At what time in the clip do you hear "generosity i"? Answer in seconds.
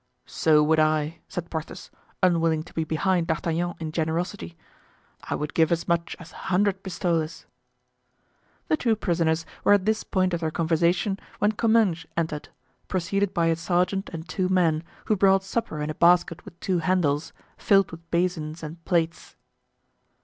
3.91-5.35